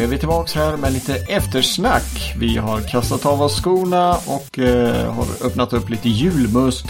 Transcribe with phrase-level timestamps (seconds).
[0.00, 2.34] nu är vi tillbaka här med lite eftersnack.
[2.36, 6.86] Vi har kastat av oss skorna och eh, har öppnat upp lite julmust.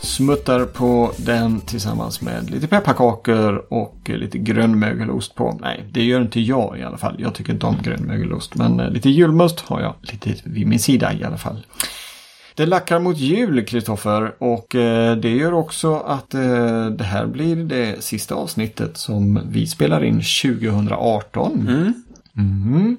[0.00, 5.58] Smuttar på den tillsammans med lite pepparkakor och eh, lite grönmögelost på.
[5.60, 7.16] Nej, det gör inte jag i alla fall.
[7.18, 8.54] Jag tycker inte om grönmögelost.
[8.54, 11.66] Men eh, lite julmust har jag lite vid min sida i alla fall.
[12.56, 17.56] Det lackar mot jul, Kristoffer, och eh, det gör också att eh, det här blir
[17.56, 21.68] det sista avsnittet som vi spelar in 2018.
[21.68, 22.03] Mm.
[22.36, 22.96] Mm.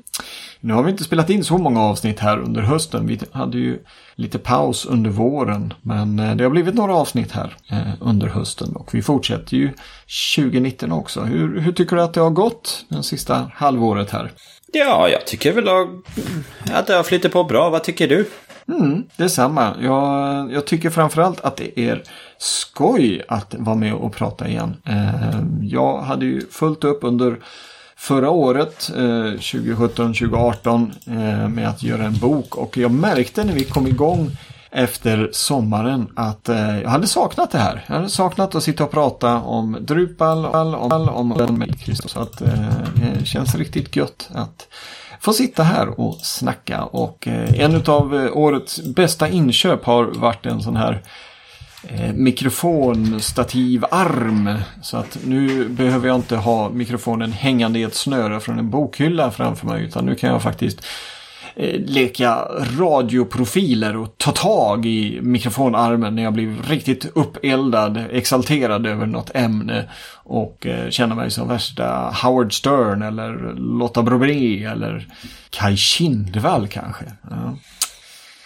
[0.59, 3.07] Nu har vi inte spelat in så många avsnitt här under hösten.
[3.07, 3.79] Vi hade ju
[4.15, 5.73] lite paus under våren.
[5.81, 8.75] Men eh, det har blivit några avsnitt här eh, under hösten.
[8.75, 9.69] Och vi fortsätter ju
[10.35, 11.21] 2019 också.
[11.21, 14.31] Hur, hur tycker du att det har gått den sista halvåret här?
[14.73, 15.67] Ja, jag tycker väl
[16.73, 17.69] att det har flyttat på bra.
[17.69, 18.29] Vad tycker du?
[18.67, 19.75] Mm, detsamma.
[19.81, 22.03] Jag, jag tycker framförallt att det är
[22.37, 24.75] skoj att vara med och prata igen.
[24.85, 27.39] Eh, jag hade ju fullt upp under
[27.97, 32.55] förra året, eh, 2017-2018, eh, med att göra en bok.
[32.55, 34.31] Och jag märkte när vi kom igång
[34.71, 37.85] efter sommaren att eh, jag hade saknat det här.
[37.87, 40.73] Jag hade saknat att sitta och prata om Drupal, om,
[41.09, 42.11] om, om Kristus.
[42.11, 42.49] Så att eh,
[42.95, 44.67] det känns riktigt gött att
[45.19, 46.83] få sitta här och snacka.
[46.83, 51.01] Och eh, en av eh, årets bästa inköp har varit en sån här
[51.87, 54.53] eh, mikrofonstativarm.
[54.81, 59.31] Så att nu behöver jag inte ha mikrofonen hängande i ett snöre från en bokhylla
[59.31, 59.83] framför mig.
[59.83, 60.85] Utan nu kan jag faktiskt
[61.55, 62.35] eh, leka
[62.79, 69.89] radioprofiler och ta tag i mikrofonarmen när jag blir riktigt uppeldad, exalterad över något ämne
[70.23, 75.07] och eh, känna mig som värsta Howard Stern eller Lotta Bromé eller
[75.49, 77.05] Kai Kindvall kanske.
[77.29, 77.55] Ja.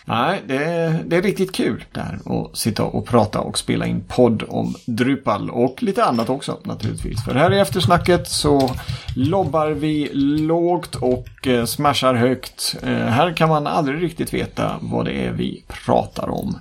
[0.10, 4.04] Nej, det är, det är riktigt kul där att sitta och prata och spela in
[4.08, 7.26] podd om Drupal och lite annat också naturligtvis.
[7.26, 8.76] För här i eftersnacket så
[9.16, 12.76] lobbar vi lågt och eh, smashar högt.
[12.84, 16.60] Eh, här kan man aldrig riktigt veta vad det är vi pratar om.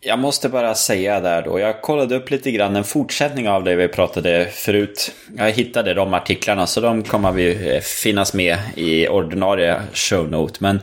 [0.00, 3.76] Jag måste bara säga där då, jag kollade upp lite grann en fortsättning av det
[3.76, 5.12] vi pratade förut.
[5.36, 10.56] Jag hittade de artiklarna så de kommer vi eh, finnas med i ordinarie show note.
[10.58, 10.80] Men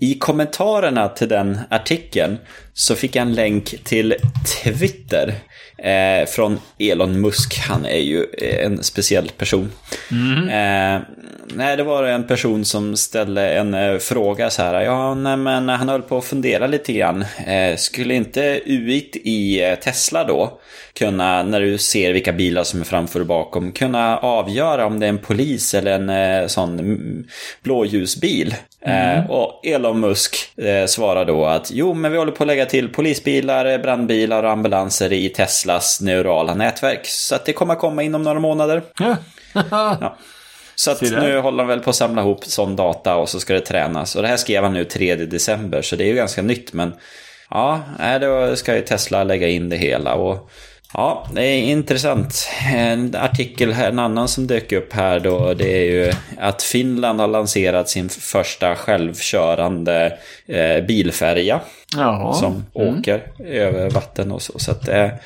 [0.00, 2.38] i kommentarerna till den artikeln
[2.74, 4.14] så fick jag en länk till
[4.64, 5.34] Twitter
[5.78, 7.58] eh, från Elon Musk.
[7.58, 9.72] Han är ju en speciell person.
[10.10, 10.48] Mm.
[10.48, 11.02] Eh,
[11.54, 14.80] nej, det var en person som ställde en eh, fråga så här.
[14.80, 17.24] Ja, nej, men han höll på att fundera lite grann.
[17.46, 20.60] Eh, skulle inte UIT i eh, Tesla då
[20.98, 25.06] kunna, när du ser vilka bilar som är framför och bakom, kunna avgöra om det
[25.06, 27.26] är en polis eller en eh, sån
[27.62, 28.54] blåljusbil.
[28.82, 29.18] Mm.
[29.18, 32.66] Eh, och Elon Musk eh, svarar då att jo, men vi håller på att lägga
[32.66, 35.28] till polisbilar, brandbilar och ambulanser i
[35.68, 37.06] Teslas neurala nätverk.
[37.06, 38.82] Så att det kommer komma inom några månader.
[38.98, 40.16] ja.
[40.74, 43.54] Så att nu håller han väl på att samla ihop sån data och så ska
[43.54, 44.16] det tränas.
[44.16, 46.72] Och det här skrev han nu 3 december, så det är ju ganska nytt.
[46.72, 46.92] Men
[47.50, 47.80] ja,
[48.20, 50.14] då ska ju Tesla lägga in det hela.
[50.14, 50.50] Och
[50.94, 52.48] Ja, det är intressant.
[52.74, 57.20] En artikel här, en annan som dök upp här då, det är ju att Finland
[57.20, 61.60] har lanserat sin första självkörande eh, bilfärja.
[61.96, 62.32] Jaha.
[62.34, 62.98] Som mm.
[62.98, 64.58] åker över vatten och så.
[64.58, 65.18] Så att det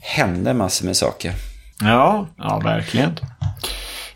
[0.00, 1.32] händer massor med saker.
[1.80, 3.16] Ja, ja verkligen.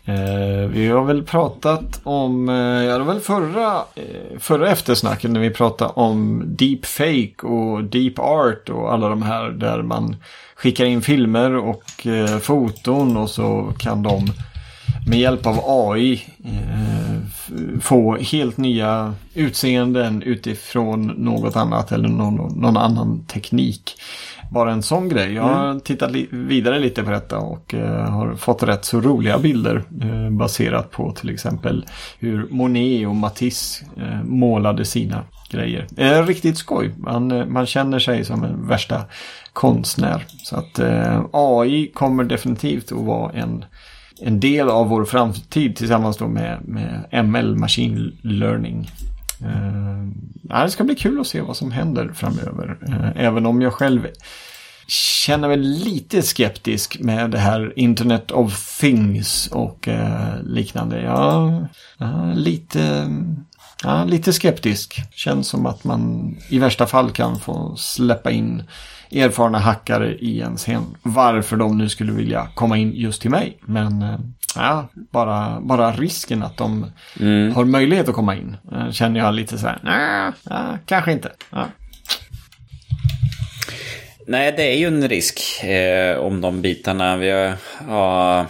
[0.07, 5.31] Eh, vi har väl pratat om, eh, ja det var väl förra, eh, förra eftersnacket
[5.31, 10.15] när vi pratade om deepfake och deep art och alla de här där man
[10.55, 14.31] skickar in filmer och eh, foton och så kan de
[15.07, 22.77] med hjälp av AI eh, få helt nya utseenden utifrån något annat eller någon, någon
[22.77, 23.95] annan teknik.
[24.51, 25.33] Bara en sån grej.
[25.33, 25.79] Jag har mm.
[25.79, 30.29] tittat li vidare lite på detta och eh, har fått rätt så roliga bilder eh,
[30.29, 31.85] baserat på till exempel
[32.19, 35.87] hur Monet och Matisse eh, målade sina grejer.
[35.97, 36.93] Eh, riktigt skoj.
[36.97, 39.01] Man, man känner sig som en värsta
[39.53, 40.25] konstnär.
[40.43, 43.65] Så att eh, AI kommer definitivt att vara en,
[44.21, 48.89] en del av vår framtid tillsammans med, med ML, Machine Learning.
[49.41, 52.77] Eh, det ska bli kul att se vad som händer framöver.
[52.87, 54.07] Eh, även om jag själv
[54.87, 61.01] känner mig lite skeptisk med det här Internet of Things och eh, liknande.
[61.01, 61.67] Ja,
[61.97, 63.11] ja, lite,
[63.83, 65.01] ja, lite skeptisk.
[65.11, 68.63] Känns som att man i värsta fall kan få släppa in
[69.11, 70.83] erfarna hackare i ens hem.
[71.03, 73.57] Varför de nu skulle vilja komma in just till mig.
[73.61, 74.19] Men eh,
[74.55, 77.55] ja, bara, bara risken att de mm.
[77.55, 81.31] har möjlighet att komma in eh, känner jag lite så här, nej, ja, kanske inte.
[81.49, 81.67] Ja.
[84.27, 87.17] Nej, det är ju en risk eh, om de bitarna.
[87.17, 87.29] Vi
[87.87, 88.45] har,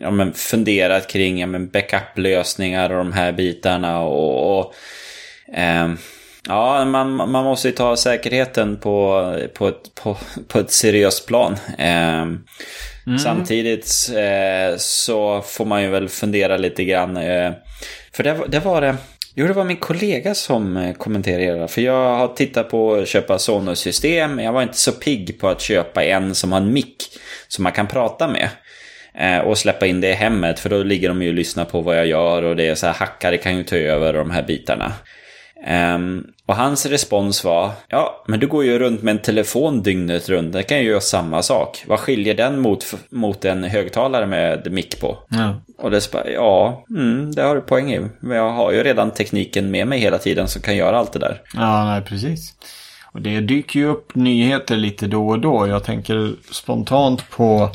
[0.00, 4.00] ja, men funderat kring ja, men backup-lösningar och de här bitarna.
[4.00, 4.74] och, och
[5.54, 5.92] eh,
[6.48, 10.16] Ja, man, man måste ju ta säkerheten på, på, ett, på,
[10.48, 11.56] på ett seriöst plan.
[11.78, 13.18] Eh, mm.
[13.18, 17.16] Samtidigt eh, så får man ju väl fundera lite grann.
[17.16, 17.52] Eh,
[18.12, 18.96] för det, det var det...
[19.34, 21.68] Jo, det var min kollega som eh, kommenterade.
[21.68, 24.38] För jag har tittat på att köpa Sonos-system.
[24.38, 26.96] Jag var inte så pigg på att köpa en som har en mick
[27.48, 28.48] som man kan prata med.
[29.14, 30.60] Eh, och släppa in det i hemmet.
[30.60, 32.42] För då ligger de ju och lyssnar på vad jag gör.
[32.42, 34.92] Och det är så här hackare kan ju ta över de här bitarna.
[35.68, 40.28] Um, och hans respons var, ja, men du går ju runt med en telefon dygnet
[40.28, 41.84] runt, det kan ju göra samma sak.
[41.86, 45.18] Vad skiljer den mot, mot en högtalare med mick på?
[45.28, 45.54] Ja.
[45.78, 48.00] Och det bara, ja, mm, det har du poäng i.
[48.20, 51.18] Men jag har ju redan tekniken med mig hela tiden som kan göra allt det
[51.18, 51.40] där.
[51.54, 52.54] Ja, nej, precis.
[53.12, 55.66] Och det dyker ju upp nyheter lite då och då.
[55.66, 57.70] Jag tänker spontant på,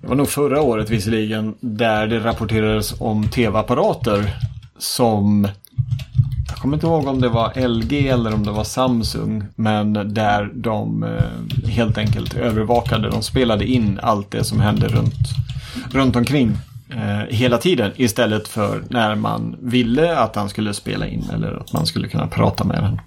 [0.00, 4.24] det var nog förra året visserligen, där det rapporterades om tv-apparater
[4.78, 5.48] som
[6.48, 9.44] jag kommer inte ihåg om det var LG eller om det var Samsung.
[9.54, 13.10] Men där de eh, helt enkelt övervakade.
[13.10, 15.14] De spelade in allt det som hände runt,
[15.90, 16.56] runt omkring.
[16.90, 21.72] Eh, hela tiden istället för när man ville att han skulle spela in eller att
[21.72, 23.00] man skulle kunna prata med den.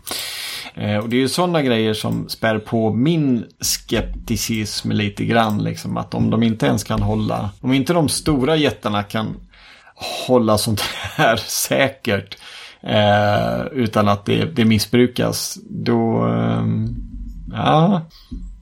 [0.76, 5.64] Eh, och det är ju sådana grejer som spär på min skepticism lite grann.
[5.64, 9.36] Liksom, att om de inte ens kan hålla, om inte de stora jättarna kan
[10.28, 12.38] hålla sånt här säkert
[12.82, 15.58] Eh, utan att det, det missbrukas.
[15.70, 16.64] Då, eh,
[17.52, 18.02] ja,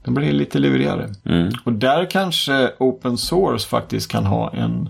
[0.04, 1.08] då blir det lite lurigare.
[1.24, 1.52] Mm.
[1.64, 4.88] Och där kanske open source faktiskt kan ha en,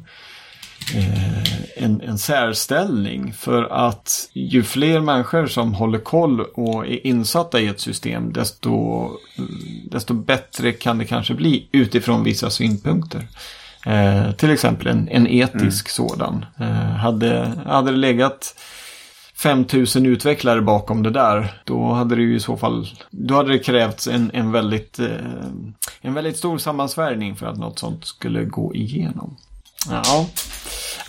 [0.94, 3.32] eh, en, en särställning.
[3.32, 9.08] För att ju fler människor som håller koll och är insatta i ett system desto,
[9.90, 13.26] desto bättre kan det kanske bli utifrån vissa synpunkter.
[13.86, 16.08] Eh, till exempel en, en etisk mm.
[16.08, 16.44] sådan.
[16.60, 18.54] Eh, hade, hade det legat
[19.42, 21.60] 5000 utvecklare bakom det där.
[21.64, 25.46] Då hade det ju i så fall, då hade det krävts en, en, väldigt, eh,
[26.00, 29.36] en väldigt stor sammansvärjning för att något sånt skulle gå igenom.
[29.90, 30.26] Ja.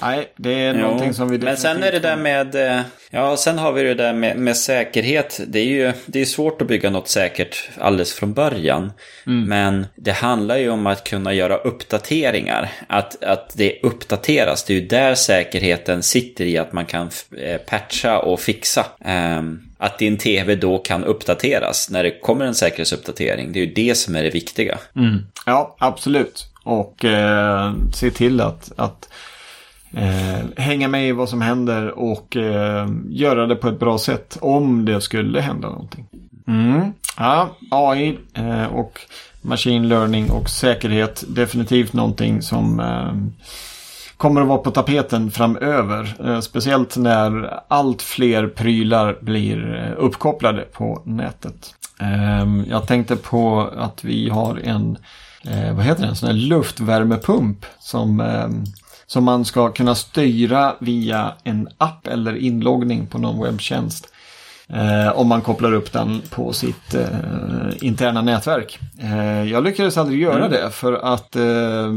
[0.01, 2.55] Nej, det är jo, någonting som vi Men sen är det där med...
[2.55, 5.39] Eh, ja, sen har vi det där med, med säkerhet.
[5.47, 8.91] Det är ju det är svårt att bygga något säkert alldeles från början.
[9.27, 9.49] Mm.
[9.49, 12.71] Men det handlar ju om att kunna göra uppdateringar.
[12.87, 14.63] Att, att det uppdateras.
[14.63, 18.85] Det är ju där säkerheten sitter i att man kan eh, patcha och fixa.
[19.05, 23.51] Um, att din tv då kan uppdateras när det kommer en säkerhetsuppdatering.
[23.51, 24.77] Det är ju det som är det viktiga.
[24.95, 25.25] Mm.
[25.45, 26.45] Ja, absolut.
[26.69, 29.09] Och eh, se till att, att
[29.93, 34.37] eh, hänga med i vad som händer och eh, göra det på ett bra sätt
[34.41, 36.05] om det skulle hända någonting.
[36.47, 36.93] Mm.
[37.17, 38.99] Ja, AI eh, och
[39.41, 43.43] machine learning och säkerhet definitivt någonting som eh,
[44.17, 46.15] kommer att vara på tapeten framöver.
[46.25, 51.75] Eh, speciellt när allt fler prylar blir eh, uppkopplade på nätet.
[52.01, 54.97] Eh, jag tänkte på att vi har en
[55.47, 58.49] eh, vad heter det, en sån här luftvärmepump som, eh,
[59.07, 64.09] som man ska kunna styra via en app eller inloggning på någon webbtjänst.
[64.73, 67.07] Eh, om man kopplar upp den på sitt eh,
[67.81, 68.79] interna nätverk.
[68.99, 70.51] Eh, jag lyckades aldrig göra mm.
[70.51, 71.93] det för att eh,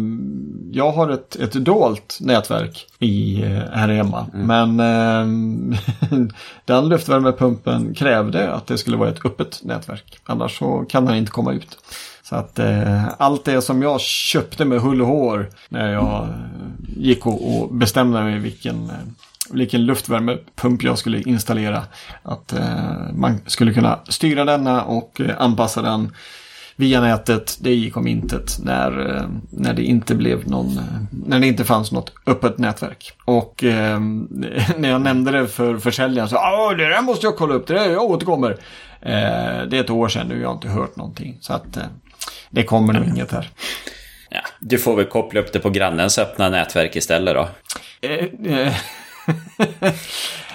[0.72, 4.26] jag har ett, ett dolt nätverk i, eh, här hemma.
[4.34, 4.76] Mm.
[4.76, 6.26] Men eh,
[6.64, 10.18] den luftvärmepumpen krävde att det skulle vara ett öppet nätverk.
[10.25, 11.78] Annars så kan den inte komma ut.
[12.32, 16.28] Så att eh, allt det som jag köpte med hull och hår när jag eh,
[16.96, 18.96] gick och, och bestämde mig vilken, eh,
[19.50, 21.82] vilken luftvärmepump jag skulle installera.
[22.22, 26.12] Att eh, man skulle kunna styra denna och eh, anpassa den
[26.76, 27.58] via nätet.
[27.60, 32.12] Det gick om intet när, när det inte blev någon, när det inte fanns något
[32.26, 33.12] öppet nätverk.
[33.24, 34.00] Och eh,
[34.76, 37.74] när jag nämnde det för försäljaren så ja det där måste jag kolla upp, det
[37.74, 38.50] där jag återkommer.
[39.00, 41.38] Eh, det är ett år sedan nu, jag har inte hört någonting.
[41.40, 41.78] Så att
[42.50, 43.50] det kommer nog inget här.
[44.35, 47.49] Ja, du får väl koppla upp det på grannens öppna nätverk istället då.
[48.09, 48.75] Eh, eh,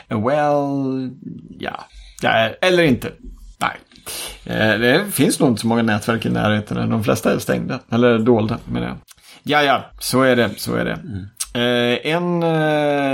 [0.25, 1.09] well,
[1.59, 1.85] ja.
[2.21, 2.49] ja.
[2.61, 3.11] Eller inte.
[3.57, 3.77] Nej.
[4.45, 6.89] Eh, det finns nog inte så många nätverk i närheten.
[6.89, 7.79] De flesta är stängda.
[7.91, 8.97] Eller dolda menar jag.
[9.43, 10.49] Ja, ja, så är det.
[10.57, 10.93] Så är det.
[10.93, 11.27] Mm.
[12.03, 12.39] en,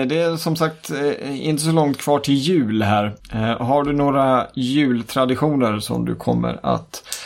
[0.09, 0.91] det är som sagt
[1.23, 3.13] inte så långt kvar till jul här.
[3.59, 7.22] har du några jultraditioner som du kommer att eh,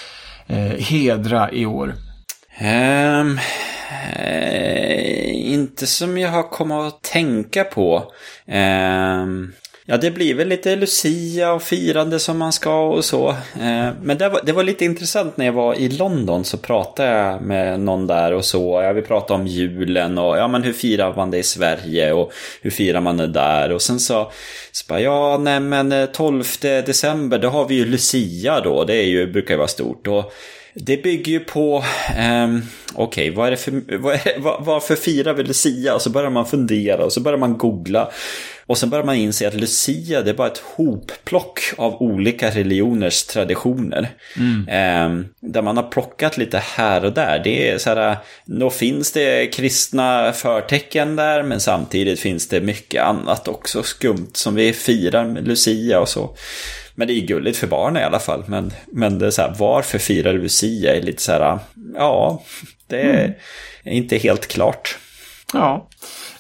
[0.50, 1.94] Eh, hedra i år?
[2.62, 3.40] Um,
[4.16, 8.12] eh, inte som jag har kommit att tänka på.
[8.46, 9.54] Um,
[9.90, 13.30] Ja, det blir väl lite Lucia och firande som man ska och så.
[13.30, 17.10] Eh, men det var, det var lite intressant när jag var i London så pratade
[17.10, 18.82] jag med någon där och så.
[18.82, 22.32] Ja, vi pratade om julen och ja, men hur firar man det i Sverige och
[22.62, 23.72] hur firar man det där?
[23.72, 24.32] Och sen så,
[24.72, 28.84] så bara, ja, nej men eh, 12 december, då har vi ju Lucia då.
[28.84, 30.08] Det är ju, brukar ju vara stort.
[30.08, 30.34] Och
[30.74, 31.84] det bygger ju på,
[32.20, 32.62] um,
[32.94, 35.96] okej, okay, vad är det för, vad är, vad, varför firar vi Lucia?
[35.96, 38.12] Och så börjar man fundera och så börjar man googla.
[38.68, 43.24] Och sen börjar man inse att Lucia det är bara ett hopplock av olika religioners
[43.24, 44.10] traditioner.
[44.38, 45.12] Mm.
[45.12, 47.42] Um, där man har plockat lite här och där.
[47.44, 53.04] Det är så här, då finns det kristna förtecken där men samtidigt finns det mycket
[53.04, 56.36] annat också skumt som vi firar med Lucia och så.
[56.96, 58.44] Men det är gulligt för barnen i alla fall.
[58.48, 61.60] Men, men det är så här, varför firar Lucia är lite så här,
[61.96, 62.44] ja,
[62.88, 63.34] det är mm.
[63.84, 64.98] inte helt klart.
[65.54, 65.90] Ja,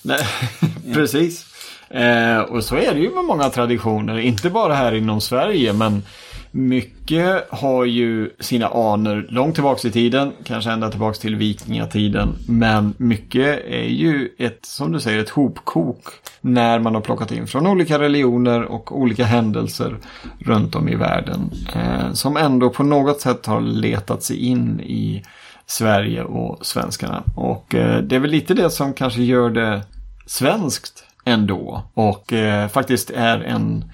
[0.01, 0.27] Nej,
[0.93, 1.45] precis.
[1.89, 6.03] Eh, och så är det ju med många traditioner, inte bara här inom Sverige, men
[6.51, 12.35] mycket har ju sina anor långt tillbaka i tiden, kanske ända tillbaka till vikingatiden.
[12.47, 16.03] Men mycket är ju ett, som du säger, ett hopkok
[16.41, 19.97] när man har plockat in från olika religioner och olika händelser
[20.39, 21.51] runt om i världen.
[21.75, 25.23] Eh, som ändå på något sätt har letat sig in i
[25.65, 27.23] Sverige och svenskarna.
[27.35, 29.81] Och eh, det är väl lite det som kanske gör det
[30.25, 31.83] svenskt ändå.
[31.93, 33.91] Och eh, faktiskt är en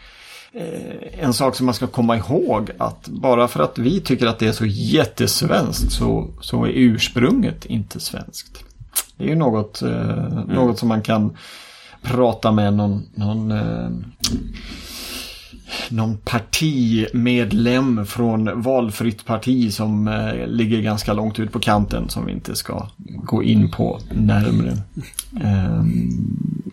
[0.56, 4.40] Eh, en sak som man ska komma ihåg att bara för att vi tycker att
[4.40, 8.64] det är så jättesvenskt så, så är ursprunget inte svenskt.
[9.18, 10.48] Det är ju något, eh, mm.
[10.48, 11.38] något som man kan
[12.02, 13.90] prata med någon, någon eh,
[15.90, 22.32] någon partimedlem från valfritt parti som eh, ligger ganska långt ut på kanten som vi
[22.32, 22.88] inte ska
[23.24, 24.78] gå in på närmre.
[25.42, 25.84] Eh,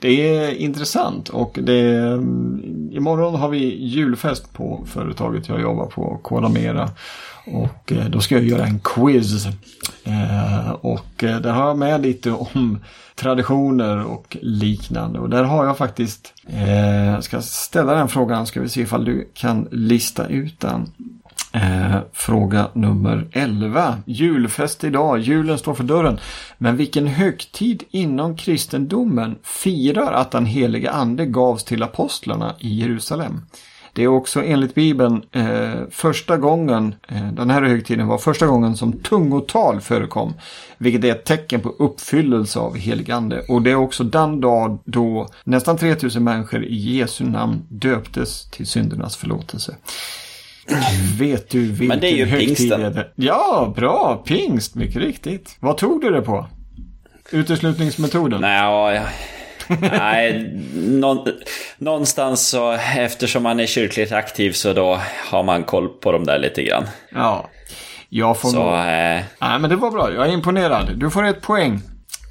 [0.00, 2.12] det är intressant och det,
[2.92, 6.90] imorgon har vi julfest på företaget jag jobbar på, Kodamera.
[7.47, 9.47] Och eh, då ska jag göra en quiz.
[10.04, 12.78] Eh, och eh, där har jag med lite om
[13.14, 15.19] traditioner och liknande.
[15.19, 16.35] Och där har jag faktiskt,
[17.14, 20.92] jag ska ställa den frågan, ska vi se ifall du kan lista ut den.
[21.52, 23.99] Eh, fråga nummer 11.
[24.07, 25.19] Julfest idag.
[25.19, 26.19] Julen står för dörren.
[26.59, 33.40] Men vilken högtid inom kristendomen firar att den heliga ande gavs till apostlarna i Jerusalem?
[33.92, 38.76] Det är också enligt Bibeln eh, första gången, eh, den här högtiden var första gången
[38.76, 40.35] som tungotal förekom.
[40.78, 43.40] Vilket är ett tecken på uppfyllelse av heligande.
[43.49, 48.66] Och det är också den dag då nästan 3000 människor i Jesu namn döptes till
[48.66, 49.76] syndernas förlåtelse.
[51.19, 52.85] Vet du vilken Men det är ju pingsten.
[52.85, 53.12] Är?
[53.14, 54.23] Ja, bra.
[54.26, 55.57] Pingst, mycket riktigt.
[55.61, 56.47] Vad tog du det på?
[57.33, 58.40] Uteslutningsmetoden?
[58.40, 58.62] Nej,
[58.95, 59.02] ja,
[59.81, 60.55] Nej,
[61.79, 65.00] någonstans så eftersom man är kyrkligt aktiv så då
[65.31, 66.85] har man koll på dem där lite grann.
[67.14, 67.49] Ja,
[68.09, 68.75] jag får så, nog...
[68.75, 69.21] Eh...
[69.40, 70.12] Nej, men det var bra.
[70.14, 70.90] Jag är imponerad.
[70.97, 71.81] Du får ett poäng.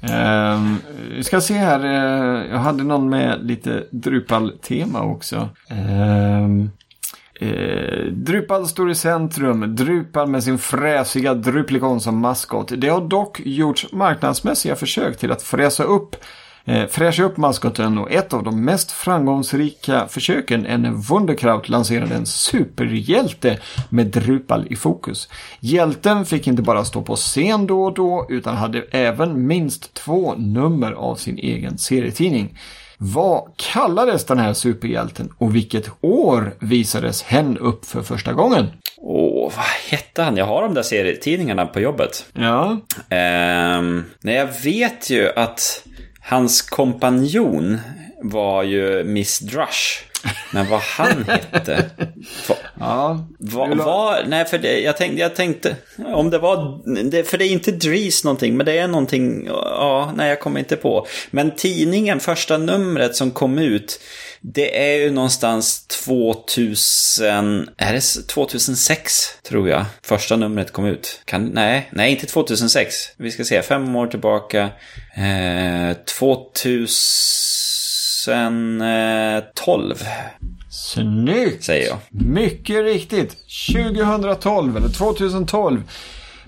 [0.04, 0.74] Uh,
[1.16, 1.84] vi ska se här.
[1.84, 5.36] Uh, jag hade någon med lite Drupal-tema också.
[5.72, 6.66] Uh,
[7.40, 9.76] Eh, Drupal står i centrum.
[9.76, 12.72] Drupal med sin fräsiga Druplikon som maskot.
[12.76, 16.16] Det har dock gjorts marknadsmässiga försök till att fräsa upp
[16.64, 22.14] eh, fräscha upp maskoten och ett av de mest framgångsrika försöken är när Wunderkraut lanserade
[22.14, 25.28] en superhjälte med Drupal i fokus.
[25.60, 30.34] Hjälten fick inte bara stå på scen då och då utan hade även minst två
[30.34, 32.58] nummer av sin egen serietidning.
[33.02, 38.66] Vad kallades den här superhjälten och vilket år visades hen upp för första gången?
[38.96, 40.36] Åh, vad hette han?
[40.36, 42.26] Jag har de där serietidningarna på jobbet.
[42.32, 42.80] Ja.
[43.78, 45.86] Um, nej, jag vet ju att
[46.20, 47.78] Hans kompanjon
[48.22, 50.09] var ju Miss Drush.
[50.52, 51.90] Men vad han hette?
[52.80, 57.38] Ja, va, va, nej, för det, jag, tänkte, jag tänkte, om det var, det, för
[57.38, 61.06] det är inte Dries någonting, men det är någonting, ja, nej jag kommer inte på.
[61.30, 64.00] Men tidningen, första numret som kom ut,
[64.40, 69.12] det är ju någonstans 2000, är det 2006
[69.42, 71.22] tror jag första numret kom ut.
[71.24, 72.94] Kan, nej, nej inte 2006.
[73.16, 74.70] Vi ska se, fem år tillbaka.
[75.14, 75.96] Eh,
[78.24, 79.94] 2012.
[80.70, 81.64] Snyggt!
[81.64, 81.98] Säger jag.
[82.10, 83.36] Mycket riktigt.
[83.72, 85.82] 2012 eller 2012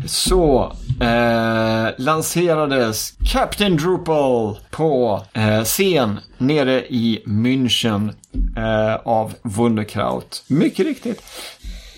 [0.06, 8.12] så eh, lanserades Captain Drupal på eh, scen nere i München
[8.56, 10.44] eh, av Wunderkraut.
[10.48, 11.22] Mycket riktigt.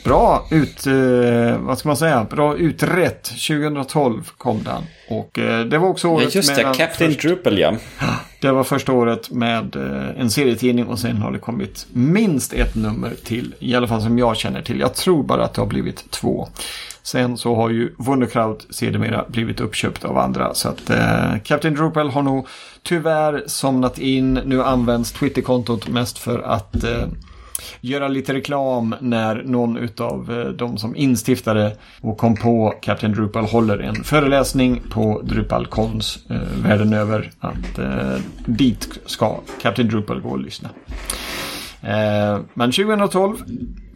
[0.05, 3.25] Bra ut, eh, vad ska man säga, bra utrett.
[3.25, 4.83] 2012 kom den.
[5.09, 7.23] Och eh, det var också året ja, just det, Captain först...
[7.23, 7.75] Drupal ja.
[8.41, 12.75] Det var första året med eh, en serietidning och sen har det kommit minst ett
[12.75, 13.55] nummer till.
[13.59, 14.81] I alla fall som jag känner till.
[14.81, 16.49] Jag tror bara att det har blivit två.
[17.03, 20.55] Sen så har ju Wunderkraut sedermera blivit uppköpt av andra.
[20.55, 22.47] Så att eh, Captain Drupal har nog
[22.83, 24.35] tyvärr somnat in.
[24.35, 27.07] Nu används Twitterkontot mest för att eh,
[27.81, 33.45] göra lite reklam när någon av eh, de som instiftade och kom på Captain Drupal
[33.45, 37.31] håller en föreläsning på Drupalcons eh, världen över.
[37.41, 38.17] Att eh,
[38.47, 40.69] dit ska Captain Drupal gå och lyssna.
[41.81, 43.37] Eh, men 2012,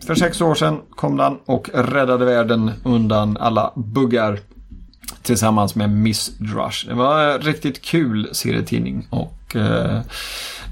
[0.06, 4.38] för sex år sedan, kom den och räddade världen undan alla buggar
[5.22, 6.87] tillsammans med Miss Drush.
[6.87, 10.00] Det var en riktigt kul serietidning och eh,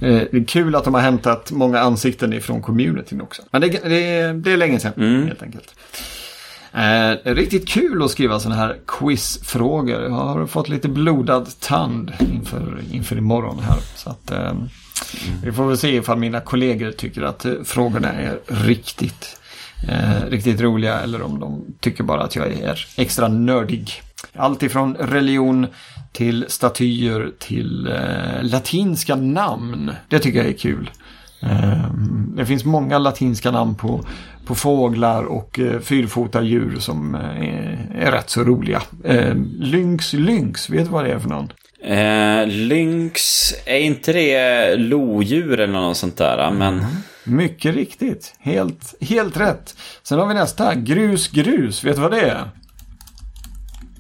[0.01, 3.43] eh, kul att de har hämtat många ansikten ifrån communityn också.
[3.51, 5.27] Men det, det, det är länge sedan mm.
[5.27, 5.75] helt enkelt.
[6.73, 10.03] Eh, riktigt kul att skriva sådana här quizfrågor.
[10.03, 13.79] Jag har fått lite blodad tand inför, inför imorgon här.
[13.95, 14.53] Så att, eh.
[15.43, 19.41] Vi får väl se ifall mina kollegor tycker att eh, frågorna är riktigt,
[19.89, 24.03] eh, riktigt roliga eller om de tycker bara att jag är extra nördig.
[24.35, 25.67] Allt ifrån religion
[26.13, 29.93] till statyer till eh, latinska namn.
[30.09, 30.91] Det tycker jag är kul.
[31.43, 31.91] Eh,
[32.37, 34.05] det finns många latinska namn på,
[34.47, 38.83] på fåglar och eh, fyrfota djur som eh, är, är rätt så roliga.
[39.05, 41.53] Eh, lynx, lynx, vet du vad det är för någon?
[41.85, 46.51] Eh, lynx, är inte det lodjur eller något sånt där?
[46.51, 46.75] Men...
[46.75, 46.87] Mm.
[47.29, 48.35] Mycket riktigt.
[48.39, 49.77] Helt, helt rätt.
[50.03, 50.75] Sen har vi nästa.
[50.75, 51.85] Grus, grus.
[51.85, 52.51] Vet du vad det är?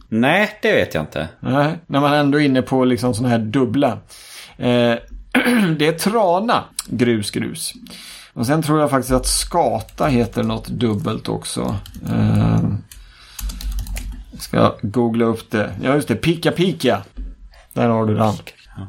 [0.08, 1.28] Nej, det vet jag inte.
[1.40, 3.98] Nej, när man ändå är inne på liksom sådana här dubbla.
[4.56, 4.66] Eh,
[5.78, 7.72] det är trana, grus, grus.
[8.32, 11.76] Och sen tror jag faktiskt att skata heter något dubbelt också.
[12.10, 12.58] Eh,
[14.38, 15.70] ska googla upp det.
[15.82, 16.14] Ja, just det.
[16.14, 17.02] Pika, pika.
[17.72, 18.34] Där har du den.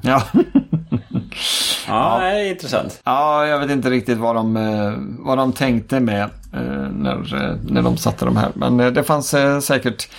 [0.02, 0.24] Ja.
[1.88, 3.02] ja, det är intressant.
[3.04, 4.94] Ja, jag vet inte riktigt vad de, eh,
[5.26, 8.52] vad de tänkte med eh, när, eh, när de satte de här.
[8.54, 10.10] Men det fanns säkert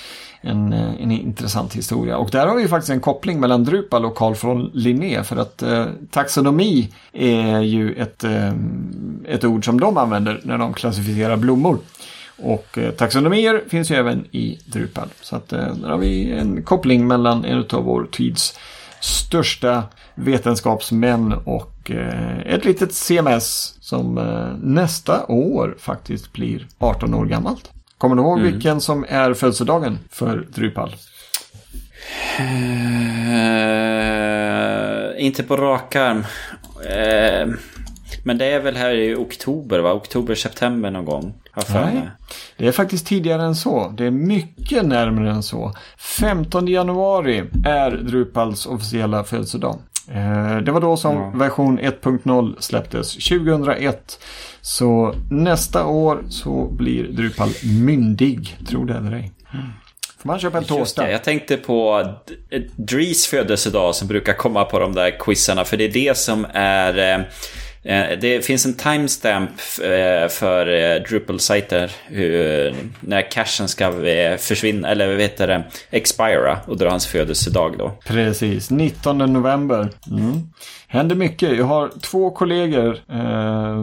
[0.40, 2.17] en, eh, en intressant historia.
[2.17, 5.25] Och där har vi faktiskt en koppling mellan Drupal och Carl von Linné.
[5.25, 8.52] För att eh, taxonomi är ju ett, eh,
[9.28, 11.78] ett ord som de använder när de klassificerar blommor.
[12.43, 15.08] Och eh, taxonomier finns ju även i Drupal.
[15.21, 18.58] Så att eh, där har vi en koppling mellan en av vår tids
[19.00, 19.82] största
[20.15, 27.71] vetenskapsmän och eh, ett litet CMS som eh, nästa år faktiskt blir 18 år gammalt.
[27.99, 28.52] Kommer du ihåg mm.
[28.52, 30.97] vilken som är födelsedagen för Drupal?
[32.41, 32.45] Uh,
[35.26, 36.19] inte på rak arm.
[36.19, 37.54] Uh,
[38.25, 39.93] men det är väl här i oktober, va?
[39.93, 41.34] Oktober, september någon gång.
[41.95, 42.11] Nej,
[42.56, 43.95] det är faktiskt tidigare än så.
[43.97, 45.75] Det är mycket närmare än så.
[45.99, 49.78] 15 januari är Drupals officiella födelsedag.
[50.14, 51.30] Eh, det var då som ja.
[51.34, 54.21] version 1.0 släpptes 2001.
[54.60, 59.32] Så nästa år så blir Drupal myndig, tror det eller ej.
[60.18, 61.10] Får man köpa en tårta?
[61.10, 62.12] Jag tänkte på
[62.76, 65.64] Dries födelsedag som brukar komma på de där quizarna.
[65.64, 67.28] För det är det som är...
[67.82, 69.50] Eh, det finns en timestamp
[69.82, 71.91] eh, för eh, Drupal-sajter
[73.00, 73.93] när cashen ska
[74.38, 77.93] försvinna, eller vad heter det, expira och dra hans födelsedag då.
[78.06, 79.88] Precis, 19 november.
[80.10, 80.32] Mm.
[80.91, 81.56] Händer mycket.
[81.56, 82.99] Jag har två kollegor.
[83.08, 83.78] Eh,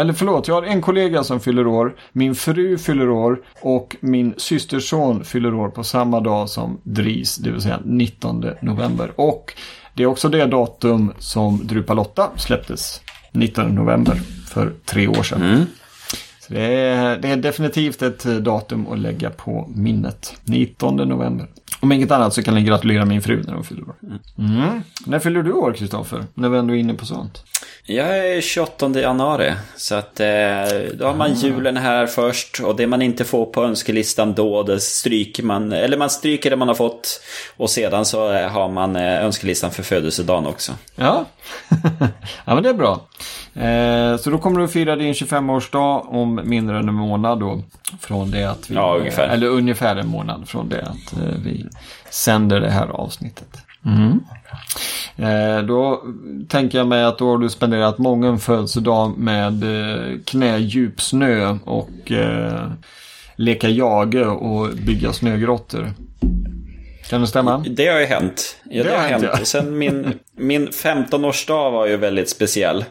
[0.00, 1.94] eller förlåt, jag har en kollega som fyller år.
[2.12, 3.38] Min fru fyller år.
[3.60, 7.36] Och min systerson fyller år på samma dag som Dris.
[7.36, 9.10] Det vill säga 19 november.
[9.16, 9.52] Och
[9.94, 13.00] det är också det datum som Drupalotta släpptes.
[13.34, 15.42] 19 november för tre år sedan.
[15.42, 15.66] Mm.
[16.46, 20.34] Så det är, det är definitivt ett datum att lägga på minnet.
[20.44, 21.46] 19 november.
[21.80, 23.96] Om inget annat så kan jag gratulera min fru när hon fyller år.
[24.38, 24.82] Mm.
[25.06, 26.24] När fyller du år, Kristoffer?
[26.34, 27.44] När vi ändå är inne på sånt.
[27.86, 29.52] Jag är 28 januari.
[29.76, 30.26] Så att eh,
[30.94, 31.34] då har man ah.
[31.34, 32.60] julen här först.
[32.60, 35.72] Och det man inte får på önskelistan då, det stryker man.
[35.72, 37.20] Eller man stryker det man har fått.
[37.56, 40.72] Och sedan så eh, har man eh, önskelistan för födelsedagen också.
[40.96, 41.24] Ja,
[42.44, 43.06] ja men det är bra.
[43.54, 47.62] Eh, så då kommer du att fira din 25-årsdag om mindre än en månad då.
[48.00, 48.74] Från det att vi...
[48.74, 49.28] Ja, ungefär.
[49.28, 51.66] Eller ungefär en månad från det att eh, vi
[52.10, 53.64] sänder det här avsnittet.
[53.84, 54.20] Mm.
[55.16, 56.02] Eh, då
[56.48, 62.12] tänker jag mig att då har du spenderat många födelsedag med eh, knädjup snö och
[62.12, 62.70] eh,
[63.36, 65.92] leka jage och bygga snögrottor.
[67.14, 67.64] Kan det stämma?
[67.70, 68.56] Det har ju hänt.
[68.70, 69.24] Ja, det, det har, hänt.
[69.24, 69.44] Ja.
[69.44, 72.84] sen min, min 15-årsdag var ju väldigt speciell.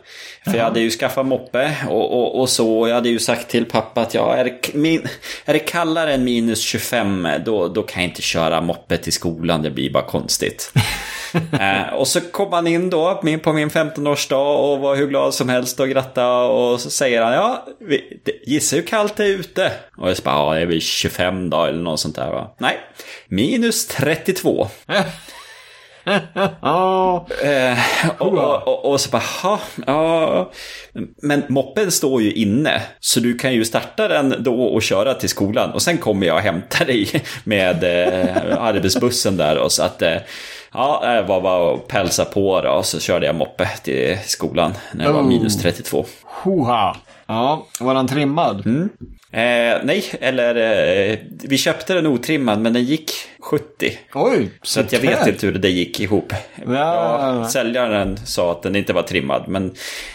[0.43, 0.57] För Jaha.
[0.57, 2.87] jag hade ju skaffat moppe och, och, och så.
[2.87, 5.07] Jag hade ju sagt till pappa att ja, är, det, min,
[5.45, 9.61] är det kallare än minus 25 då, då kan jag inte köra moppe till skolan.
[9.61, 10.73] Det blir bara konstigt.
[11.59, 15.49] eh, och så kom han in då på min 15-årsdag och var hur glad som
[15.49, 16.47] helst och grattade.
[16.47, 17.65] Och så säger han, ja,
[18.45, 19.71] gissa hur kallt det är ute?
[19.97, 22.55] Och jag bara, ja, det är väl 25 dagar eller något sånt där va?
[22.57, 22.79] Nej,
[23.27, 24.67] minus 32.
[26.05, 27.77] eh,
[28.17, 30.51] och, och, och, och, så bara, ja.
[31.21, 32.81] Men moppen står ju inne.
[32.99, 35.71] Så du kan ju starta den då och köra till skolan.
[35.71, 39.57] Och sen kommer jag och hämtar dig med eh, arbetsbussen där.
[39.57, 40.17] Och så att, eh,
[40.73, 42.69] ja, jag var bara och pälsa på då.
[42.69, 45.15] Och så körde jag moppe till skolan när det oh.
[45.15, 46.05] var minus 32.
[46.23, 46.95] Hoha!
[47.27, 48.65] Ja, var den trimmad?
[48.65, 48.89] Mm.
[49.31, 50.55] Eh, nej, eller
[51.11, 53.11] eh, vi köpte den otrimmad men den gick
[53.43, 53.91] 70.
[54.13, 56.33] Oj, så att jag vet inte hur det gick ihop.
[56.65, 56.73] Ja.
[56.73, 59.65] Ja, säljaren sa att den inte var trimmad men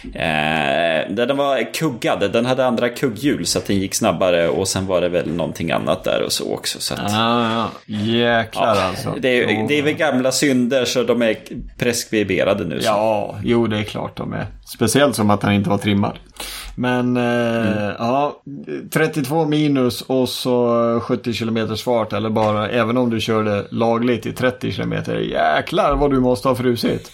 [0.04, 2.32] eh, den var kuggad.
[2.32, 5.70] Den hade andra kugghjul så att den gick snabbare och sen var det väl någonting
[5.70, 6.80] annat där och så också.
[6.80, 7.94] Så att, ah, ja.
[7.94, 9.14] Jäklar ja, alltså.
[9.20, 11.36] Det är, det är väl gamla synder så de är
[11.78, 12.80] preskriberade nu.
[12.80, 12.86] Så.
[12.86, 14.46] Ja, jo det är klart de är.
[14.66, 16.18] Speciellt som att den inte var trimmad.
[16.74, 17.94] Men eh, mm.
[17.98, 18.42] ja,
[18.92, 24.32] 32 minus och så 70 km fart eller bara, även om du körde lagligt i
[24.32, 24.94] 30 km.
[25.30, 27.10] Jäklar vad du måste ha frusit.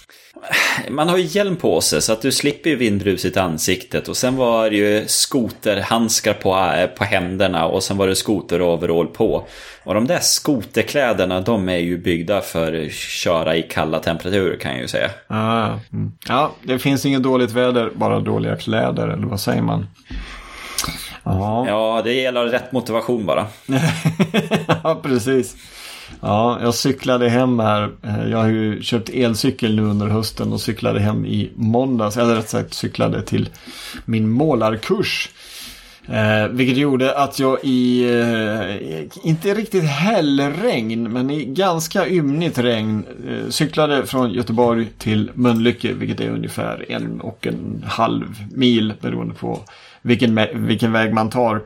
[0.91, 4.09] Man har ju hjälm på sig så att du slipper ju vindruset i ansiktet.
[4.09, 9.07] Och sen var det ju skoterhandskar på, eh, på händerna och sen var det skoteroverall
[9.07, 9.47] på.
[9.85, 14.73] Och de där skoterkläderna de är ju byggda för att köra i kalla temperaturer kan
[14.73, 15.11] jag ju säga.
[15.27, 16.13] Ah, mm.
[16.29, 19.87] Ja, det finns inget dåligt väder, bara dåliga kläder eller vad säger man?
[21.25, 23.47] Ja, ja det gäller rätt motivation bara.
[24.83, 25.57] ja, precis.
[26.21, 27.91] Ja, jag cyklade hem här.
[28.03, 32.17] Eh, jag har ju köpt elcykel nu under hösten och cyklade hem i måndags.
[32.17, 33.49] Eller rätt sagt cyklade till
[34.05, 35.31] min målarkurs.
[36.09, 43.05] Eh, vilket gjorde att jag i, eh, inte riktigt hällregn, men i ganska ymnigt regn
[43.29, 49.35] eh, cyklade från Göteborg till Mölnlycke, vilket är ungefär en och en halv mil beroende
[49.35, 49.61] på
[50.03, 51.63] vilken, vilken väg man tar.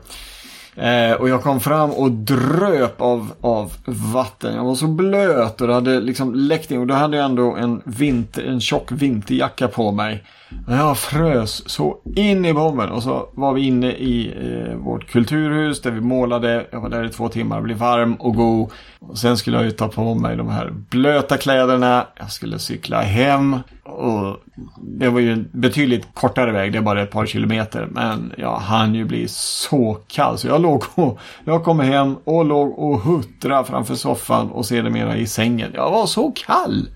[0.79, 4.55] Eh, och jag kom fram och dröp av, av vatten.
[4.55, 6.79] Jag var så blöt och det hade liksom läckt in.
[6.79, 10.23] Och då hade jag ändå en, vinter, en tjock vinterjacka på mig.
[10.67, 12.89] Jag frös så in i bomben.
[12.89, 16.67] Och så var vi inne i eh, vårt kulturhus där vi målade.
[16.71, 18.71] Jag var där i två timmar, blev varm och god.
[18.99, 22.07] Och sen skulle jag ju ta på mig de här blöta kläderna.
[22.15, 23.57] Jag skulle cykla hem.
[23.83, 24.37] Och
[24.77, 27.87] det var ju en betydligt kortare väg, det är bara ett par kilometer.
[27.91, 32.45] Men jag hann ju bli så kall så jag låg och, jag kom hem och
[32.45, 35.71] låg och huttrade framför soffan och sedermera i sängen.
[35.75, 36.89] Jag var så kall!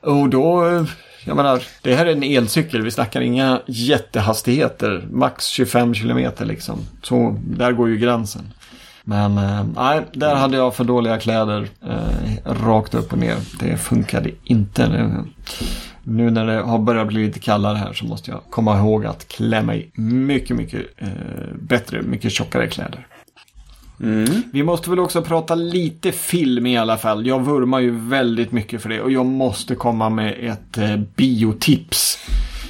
[0.00, 0.84] Och då, eh,
[1.24, 6.78] jag menar, det här är en elcykel, vi snackar inga jättehastigheter, max 25 kilometer liksom.
[7.02, 8.52] Så där går ju gränsen.
[9.04, 13.36] Men eh, nej, där hade jag för dåliga kläder eh, rakt upp och ner.
[13.60, 15.14] Det funkade inte.
[16.02, 19.28] Nu när det har börjat bli lite kallare här så måste jag komma ihåg att
[19.28, 21.08] klä mig mycket, mycket eh,
[21.54, 23.06] bättre, mycket tjockare kläder.
[24.00, 24.42] Mm.
[24.52, 27.26] Vi måste väl också prata lite film i alla fall.
[27.26, 32.18] Jag vurmar ju väldigt mycket för det och jag måste komma med ett eh, biotips.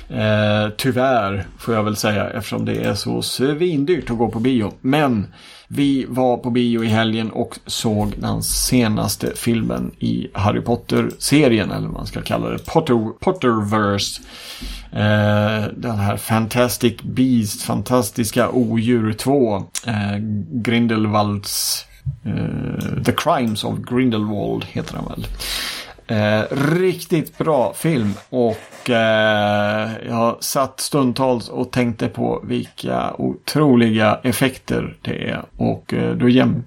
[0.08, 4.72] Eh, tyvärr får jag väl säga eftersom det är så svindyrt att gå på bio.
[4.80, 5.26] Men
[5.74, 11.86] vi var på bio i helgen och såg den senaste filmen i Harry Potter-serien, eller
[11.86, 14.22] vad man ska kalla det, Potter, Potterverse.
[14.92, 19.56] Eh, den här Fantastic Beast, Fantastiska Odjur 2,
[19.86, 20.16] eh,
[20.50, 21.84] Grindelwalds,
[22.24, 25.26] eh, The Crimes of Grindelwald heter den väl.
[26.12, 34.96] Eh, riktigt bra film och eh, jag satt stundtals och tänkte på vilka otroliga effekter
[35.02, 35.42] det är.
[35.56, 36.64] Och eh, då jäm,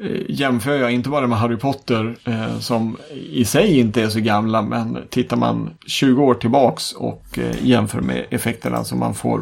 [0.00, 2.96] eh, jämför jag inte bara med Harry Potter eh, som
[3.32, 8.00] i sig inte är så gamla men tittar man 20 år tillbaks och eh, jämför
[8.00, 9.40] med effekterna som man får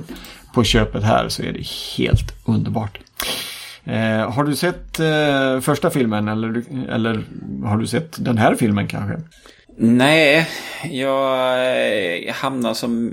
[0.55, 2.99] på köpet här så är det helt underbart.
[3.87, 7.25] Eh, har du sett eh, första filmen eller, eller
[7.65, 9.21] har du sett den här filmen kanske?
[9.77, 10.49] Nej,
[10.91, 11.39] jag
[12.27, 13.11] eh, hamnar som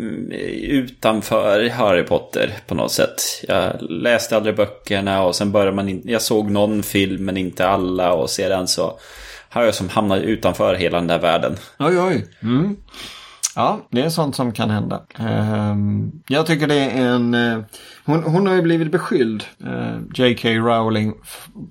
[0.62, 3.21] utanför Harry Potter på något sätt.
[3.47, 7.67] Jag läste aldrig böckerna och sen började man in, Jag såg någon film men inte
[7.67, 8.99] alla och sedan så
[9.49, 11.55] har jag som hamnat utanför hela den där världen.
[11.79, 12.25] Oj, oj.
[12.43, 12.75] Mm.
[13.55, 15.01] Ja, det är sånt som kan hända.
[15.19, 17.33] Ehm, jag tycker det är en...
[17.33, 17.59] Eh,
[18.05, 20.49] hon, hon har ju blivit beskylld, eh, J.K.
[20.49, 21.13] Rowling,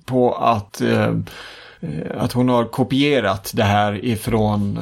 [0.05, 1.13] på att eh,
[2.17, 4.79] att hon har kopierat det här ifrån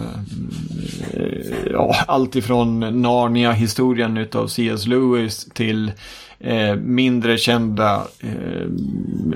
[1.72, 4.88] ja, allt ifrån Narnia-historien utav C.S.
[4.88, 5.92] Lewis till
[6.40, 8.68] eh, mindre kända eh,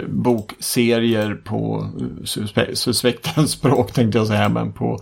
[0.08, 5.00] bokserier på eh, suspe suspektens språk tänkte jag säga, men på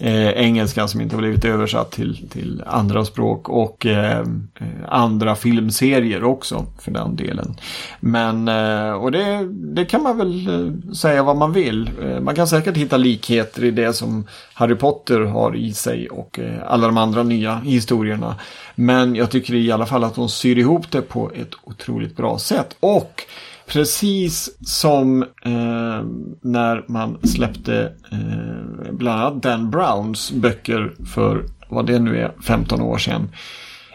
[0.00, 5.36] eh, engelska som inte har blivit översatt till, till andra språk och eh, eh andra
[5.36, 7.56] filmserier också för den delen.
[8.00, 11.90] Men, eh, och det, det kan man väl eh, säga vad man vill.
[12.02, 16.40] Eh, man kan säkert hitta likheter i det som Harry Potter har i sig och
[16.66, 18.34] alla de andra nya historierna.
[18.74, 22.38] Men jag tycker i alla fall att de syr ihop det på ett otroligt bra
[22.38, 22.76] sätt.
[22.80, 23.22] Och
[23.66, 26.04] Precis som eh,
[26.40, 32.80] när man släppte eh, bland annat Dan Browns böcker för vad det nu är, 15
[32.80, 33.30] år sedan.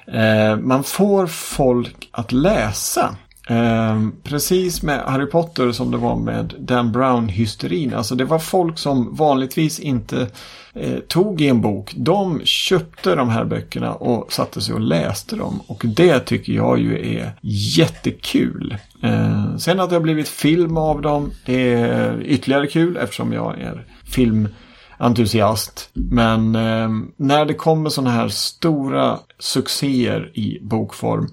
[0.08, 3.16] Eh, man får folk att läsa.
[3.50, 7.94] Eh, precis med Harry Potter som det var med Dan Brown-hysterin.
[7.94, 10.28] Alltså det var folk som vanligtvis inte
[10.74, 11.94] eh, tog i en bok.
[11.96, 15.62] De köpte de här böckerna och satte sig och läste dem.
[15.68, 18.78] Och det tycker jag ju är jättekul.
[19.04, 23.86] Eh, sen att det har blivit film av dem är ytterligare kul eftersom jag är
[24.06, 25.90] filmentusiast.
[25.94, 31.28] Men eh, när det kommer sådana här stora succéer i bokform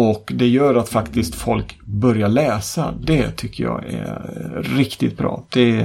[0.00, 2.94] och det gör att faktiskt folk börjar läsa.
[3.00, 5.42] Det tycker jag är riktigt bra.
[5.48, 5.76] Det,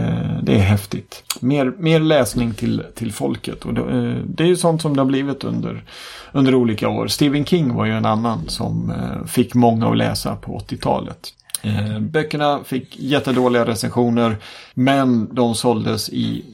[0.44, 1.24] det är häftigt.
[1.40, 3.66] Mer, mer läsning till, till folket.
[3.66, 5.84] Och det, eh, det är ju sånt som det har blivit under,
[6.32, 7.08] under olika år.
[7.08, 11.34] Stephen King var ju en annan som eh, fick många att läsa på 80-talet.
[11.62, 14.38] Eh, böckerna fick jättedåliga recensioner
[14.74, 16.46] men de såldes i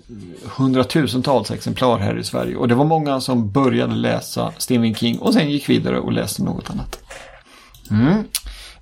[0.57, 2.55] hundratusentals exemplar här i Sverige.
[2.55, 6.43] Och det var många som började läsa Stephen King och sen gick vidare och läste
[6.43, 6.99] något annat.
[7.91, 8.23] Mm.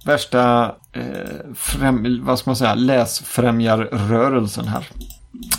[0.06, 4.88] Värsta, eh, främ, vad ska man säga, läsfrämjarrörelsen här.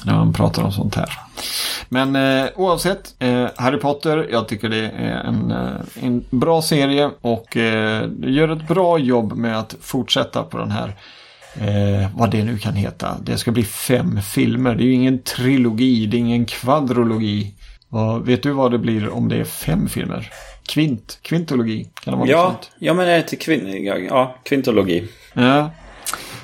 [0.05, 1.19] När man pratar om sånt här.
[1.89, 7.11] Men eh, oavsett, eh, Harry Potter, jag tycker det är en, eh, en bra serie
[7.21, 10.97] och eh, gör ett bra jobb med att fortsätta på den här
[11.55, 13.17] Eh, vad det nu kan heta.
[13.23, 14.75] Det ska bli fem filmer.
[14.75, 17.55] Det är ju ingen trilogi, det är ingen kvadrologi.
[17.89, 20.33] Och vet du vad det blir om det är fem filmer?
[20.71, 21.89] Kvint, kvintologi.
[22.05, 25.09] Kan det vara ja, ja, men det är till kvin ja, kvintologi.
[25.33, 25.71] Ja.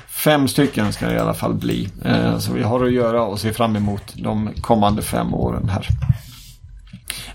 [0.07, 1.89] Fem stycken ska det i alla fall bli.
[2.05, 5.87] Eh, så vi har att göra och se fram emot de kommande fem åren här.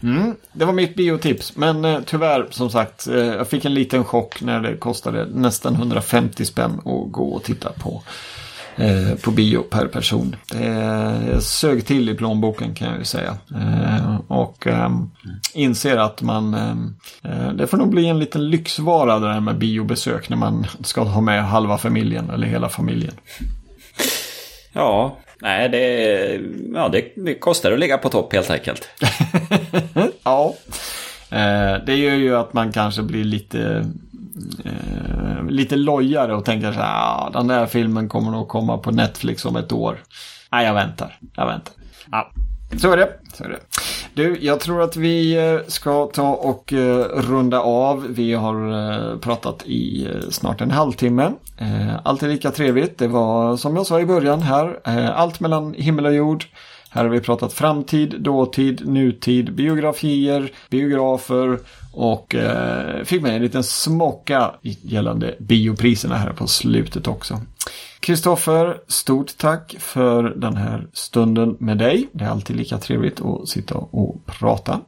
[0.02, 1.56] Mm, det var mitt biotips.
[1.56, 5.74] Men eh, tyvärr, som sagt, eh, jag fick en liten chock när det kostade nästan
[5.74, 8.02] 150 spänn att gå och titta på
[8.76, 10.36] Eh, på bio per person.
[10.52, 13.36] Det sög till i plånboken kan jag ju säga.
[13.54, 15.10] Eh, och ehm,
[15.54, 16.54] inser att man,
[17.22, 21.02] eh, det får nog bli en liten lyxvara det här med biobesök när man ska
[21.02, 23.14] ha med halva familjen eller hela familjen.
[24.72, 26.40] Ja, nej det,
[26.74, 28.88] ja, det kostar att ligga på topp helt enkelt.
[30.24, 30.54] ja,
[31.86, 33.86] det gör ju att man kanske blir lite
[34.64, 38.90] eh, lite lojare och tänker så här, ah, den där filmen kommer nog komma på
[38.90, 39.98] Netflix om ett år.
[40.52, 41.18] Nej, jag väntar.
[41.36, 41.74] Jag väntar.
[42.10, 42.30] Ja,
[42.78, 43.08] så är det.
[43.34, 43.58] Så är det.
[44.14, 48.06] Du, jag tror att vi eh, ska ta och eh, runda av.
[48.08, 48.72] Vi har
[49.12, 51.32] eh, pratat i snart en halvtimme.
[52.02, 52.98] Allt är lika trevligt.
[52.98, 54.80] Det var som jag sa i början här,
[55.14, 56.44] allt mellan himmel och jord.
[56.94, 61.58] Här har vi pratat framtid, dåtid, nutid, biografier, biografer
[61.92, 67.40] och eh, fick med en liten smocka gällande biopriserna här på slutet också.
[68.00, 72.08] Kristoffer, stort tack för den här stunden med dig.
[72.12, 74.80] Det är alltid lika trevligt att sitta och prata.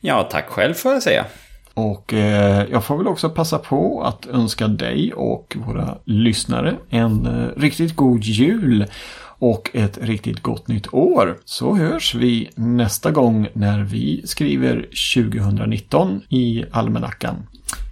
[0.00, 1.24] Ja, tack själv får jag säga.
[1.74, 7.26] Och eh, jag får väl också passa på att önska dig och våra lyssnare en
[7.26, 8.86] eh, riktigt god jul
[9.40, 11.38] och ett riktigt gott nytt år.
[11.44, 17.36] Så hörs vi nästa gång när vi skriver 2019 i almanackan.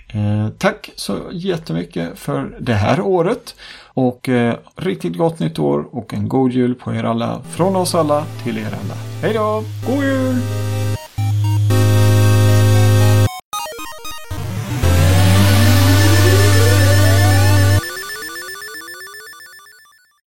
[0.08, 6.14] Eh, tack så jättemycket för det här året och eh, riktigt gott nytt år och
[6.14, 8.94] en god jul på er alla från oss alla till er alla.
[9.22, 9.64] Hej då!
[9.86, 10.77] God jul!